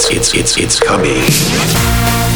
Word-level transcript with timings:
it's 0.00 0.34
it's 0.34 0.34
it's 0.34 0.56
it's 0.56 0.80
coming. 0.80 2.29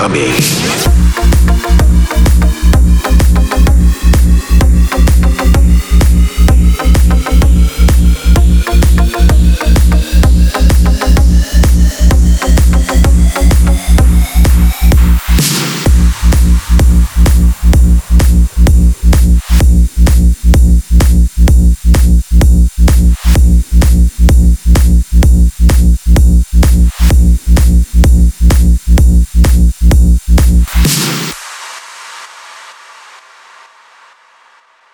coming. 0.00 0.59